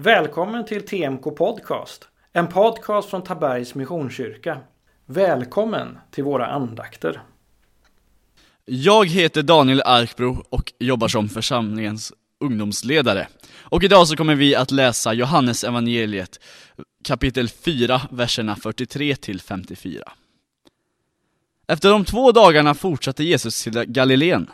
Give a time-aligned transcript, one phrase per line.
[0.00, 4.60] Välkommen till TMK Podcast, en podcast från Tabergs Missionskyrka.
[5.06, 7.22] Välkommen till våra andakter.
[8.64, 13.28] Jag heter Daniel Arkbro och jobbar som församlingens ungdomsledare.
[13.58, 16.40] Och idag så kommer vi att läsa Johannes evangeliet
[17.04, 20.12] kapitel 4, verserna 43 till 54.
[21.66, 24.50] Efter de två dagarna fortsatte Jesus till Galileen.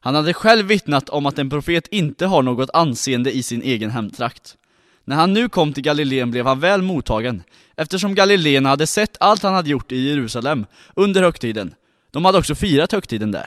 [0.00, 3.90] Han hade själv vittnat om att en profet inte har något anseende i sin egen
[3.90, 4.56] hemtrakt.
[5.04, 7.42] När han nu kom till Galileen blev han väl mottagen,
[7.76, 11.74] eftersom galileerna hade sett allt han hade gjort i Jerusalem under högtiden.
[12.10, 13.46] De hade också firat högtiden där.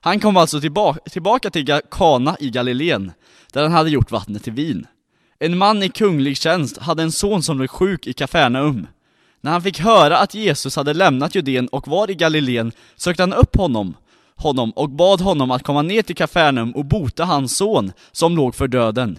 [0.00, 3.12] Han kom alltså tillbaka, tillbaka till Kana i Galileen,
[3.52, 4.86] där han hade gjort vattnet till vin.
[5.38, 8.86] En man i kunglig tjänst hade en son som blev sjuk i Kafarnaum.
[9.40, 13.32] När han fick höra att Jesus hade lämnat Judeen och var i Galileen sökte han
[13.32, 13.96] upp honom,
[14.36, 18.54] honom och bad honom att komma ner till Kafarnaum och bota hans son, som låg
[18.54, 19.18] för döden.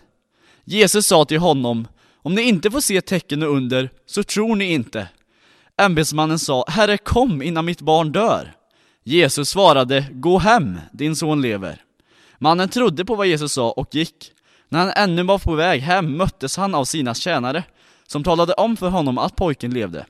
[0.65, 1.87] Jesus sa till honom,
[2.21, 5.07] om ni inte får se tecken och under, så tror ni inte.
[5.77, 8.53] Ämbetsmannen sa, Herre kom innan mitt barn dör.
[9.03, 11.81] Jesus svarade, gå hem, din son lever.
[12.39, 14.31] Mannen trodde på vad Jesus sa och gick.
[14.69, 17.63] När han ännu var på väg hem möttes han av sina tjänare,
[18.07, 20.05] som talade om för honom att pojken levde.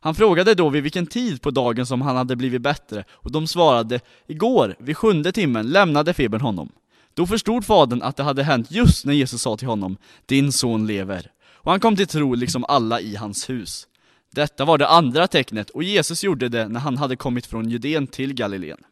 [0.00, 3.46] Han frågade då vid vilken tid på dagen som han hade blivit bättre, och de
[3.46, 6.72] svarade, igår, vid sjunde timmen, lämnade febern honom.
[7.16, 10.86] Då förstod fadern att det hade hänt just när Jesus sa till honom, din son
[10.86, 11.30] lever.
[11.44, 13.88] Och han kom till tro liksom alla i hans hus.
[14.30, 18.06] Detta var det andra tecknet, och Jesus gjorde det när han hade kommit från Judeen
[18.06, 18.84] till Galileen.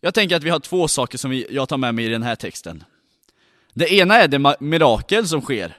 [0.00, 2.36] Jag tänker att vi har två saker som jag tar med mig i den här
[2.36, 2.84] texten.
[3.74, 5.76] Det ena är det mirakel som sker,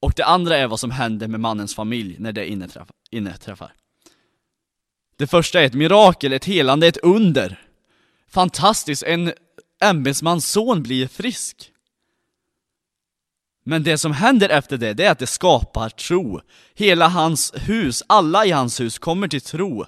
[0.00, 2.48] och det andra är vad som händer med mannens familj när det
[3.10, 3.72] inneträffar.
[5.16, 7.65] Det första är ett mirakel, ett helande, ett under.
[8.36, 9.32] Fantastiskt, en
[9.82, 11.72] ämbetsmans son blir frisk.
[13.64, 16.40] Men det som händer efter det, det är att det skapar tro.
[16.74, 19.86] Hela hans hus, alla i hans hus kommer till tro.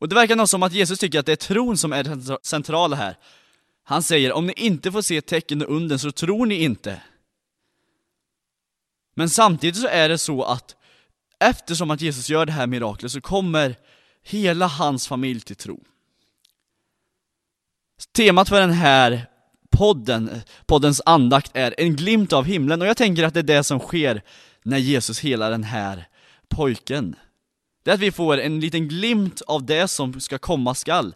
[0.00, 2.38] Och det verkar nog som att Jesus tycker att det är tron som är det
[2.42, 3.16] centrala här.
[3.84, 7.02] Han säger, om ni inte får se tecken och under så tror ni inte.
[9.14, 10.76] Men samtidigt så är det så att
[11.40, 13.76] eftersom att Jesus gör det här miraklet så kommer
[14.22, 15.84] hela hans familj till tro.
[18.18, 19.26] Temat för den här
[19.70, 23.64] podden, poddens andakt är en glimt av himlen och jag tänker att det är det
[23.64, 24.22] som sker
[24.62, 26.08] när Jesus helar den här
[26.48, 27.16] pojken.
[27.84, 31.14] Det är att vi får en liten glimt av det som ska komma skall.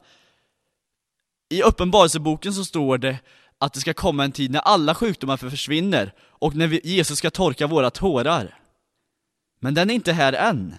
[1.51, 3.19] I Uppenbarelseboken så står det
[3.59, 7.31] att det ska komma en tid när alla sjukdomar försvinner och när vi, Jesus ska
[7.31, 8.59] torka våra tårar.
[9.61, 10.75] Men den är inte här än.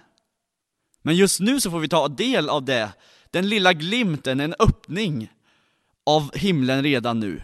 [1.02, 2.90] Men just nu så får vi ta del av det,
[3.32, 5.30] den lilla glimten, en öppning
[6.06, 7.42] av himlen redan nu.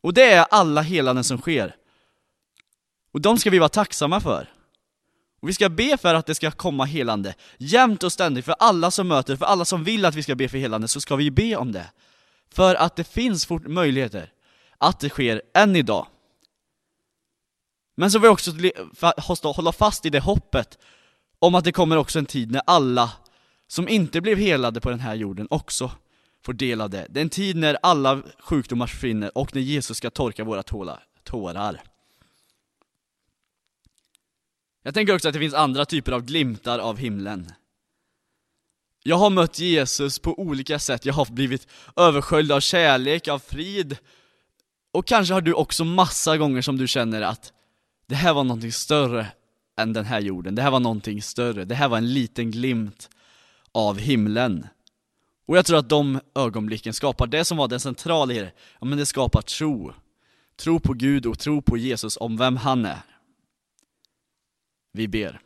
[0.00, 1.76] Och det är alla helanden som sker.
[3.12, 4.48] Och de ska vi vara tacksamma för.
[5.42, 8.90] Och vi ska be för att det ska komma helande, jämt och ständigt, för alla
[8.90, 11.30] som möter, för alla som vill att vi ska be för helande, så ska vi
[11.30, 11.90] be om det.
[12.52, 14.32] För att det finns möjligheter
[14.78, 16.06] att det sker än idag.
[17.96, 20.78] Men så vill vi också hålla fast i det hoppet
[21.38, 23.12] om att det kommer också en tid när alla
[23.66, 25.90] som inte blev helade på den här jorden också
[26.42, 27.06] får del av det.
[27.10, 30.62] Det är en tid när alla sjukdomar försvinner och när Jesus ska torka våra
[31.24, 31.82] tårar.
[34.82, 37.52] Jag tänker också att det finns andra typer av glimtar av himlen.
[39.02, 43.96] Jag har mött Jesus på olika sätt, jag har blivit översköljd av kärlek, av frid,
[44.92, 47.52] och kanske har du också massa gånger som du känner att
[48.06, 49.26] det här var någonting större
[49.76, 53.10] än den här jorden, det här var någonting större, det här var en liten glimt
[53.72, 54.66] av himlen.
[55.50, 58.86] Och jag tror att de ögonblicken skapar det som var det centrala i det, ja
[58.86, 59.92] men det skapar tro.
[60.56, 63.02] Tro på Gud och tro på Jesus om vem han är.
[64.92, 65.40] Vi ber.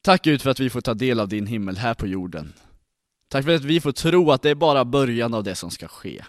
[0.00, 2.52] Tack Gud för att vi får ta del av din himmel här på jorden.
[3.28, 5.88] Tack för att vi får tro att det är bara början av det som ska
[5.88, 6.24] ske.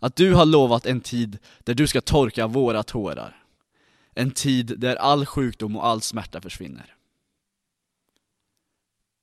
[0.00, 3.42] Att du har lovat en tid där du ska torka våra tårar.
[4.14, 6.94] En tid där all sjukdom och all smärta försvinner.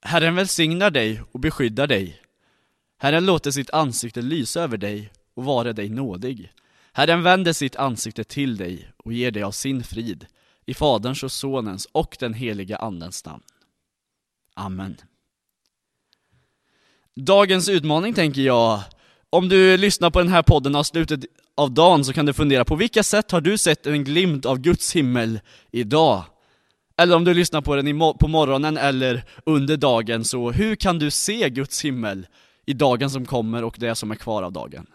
[0.01, 2.24] Herren välsignar dig och beskyddar dig.
[2.97, 6.51] Herren låter sitt ansikte lysa över dig och vara dig nådig.
[6.93, 10.25] Herren vänder sitt ansikte till dig och ger dig av sin frid.
[10.65, 13.43] I Faderns och Sonens och den heliga Andens namn.
[14.53, 14.97] Amen.
[17.15, 18.81] Dagens utmaning tänker jag,
[19.29, 21.19] om du lyssnar på den här podden av slutet
[21.55, 24.57] av dagen så kan du fundera på vilka sätt har du sett en glimt av
[24.57, 25.39] Guds himmel
[25.71, 26.23] idag?
[26.97, 31.11] Eller om du lyssnar på den på morgonen eller under dagen, så hur kan du
[31.11, 32.27] se Guds himmel
[32.65, 34.87] i dagen som kommer och det som är kvar av dagen?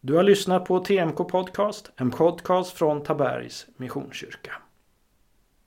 [0.00, 4.52] Du har lyssnat på TMK Podcast, en podcast från Tabergs Missionskyrka.